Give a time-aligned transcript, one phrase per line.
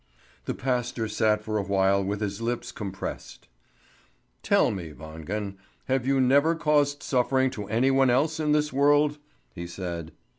[0.45, 3.47] The pastor sat for a while with his lips compressed.
[4.41, 5.57] "Tell me, Wangen!
[5.85, 9.19] Have you never caused suffering to any one else in this world?"
[9.53, 10.11] he said.